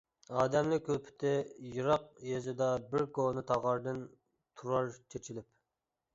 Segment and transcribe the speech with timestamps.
[0.43, 1.33] ئادەملىك كۈلپىتى
[1.73, 5.51] يىراق يېزىدا بىر كونا تاغاردىن تۇرار چېچىلىپ.